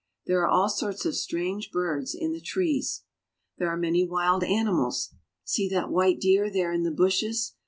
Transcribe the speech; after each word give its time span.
There 0.25 0.41
are 0.41 0.47
all 0.47 0.67
sorts 0.67 1.05
of 1.05 1.15
strange 1.15 1.69
birds 1.69 2.15
in 2.15 2.31
the 2.31 2.41
trees. 2.41 3.03
There 3.59 3.67
are 3.69 3.77
many 3.77 4.03
wild 4.03 4.43
animals. 4.43 5.13
See 5.43 5.69
that 5.69 5.91
white 5.91 6.19
deer 6.19 6.49
there 6.49 6.73
in 6.73 6.81
the 6.81 6.89
bushes. 6.89 7.53